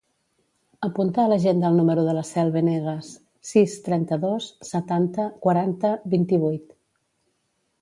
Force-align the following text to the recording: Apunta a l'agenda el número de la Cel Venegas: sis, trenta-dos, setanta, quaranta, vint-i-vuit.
Apunta 0.85 1.19
a 1.23 1.29
l'agenda 1.31 1.67
el 1.69 1.75
número 1.79 2.05
de 2.07 2.15
la 2.19 2.23
Cel 2.29 2.49
Venegas: 2.55 3.11
sis, 3.51 3.75
trenta-dos, 3.89 4.49
setanta, 4.71 5.29
quaranta, 5.45 5.93
vint-i-vuit. 6.15 6.75